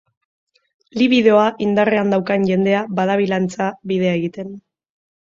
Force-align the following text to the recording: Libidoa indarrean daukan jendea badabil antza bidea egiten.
Libidoa 1.01 1.43
indarrean 1.67 2.15
daukan 2.15 2.49
jendea 2.51 2.83
badabil 3.03 3.39
antza 3.41 3.71
bidea 3.93 4.21
egiten. 4.23 4.55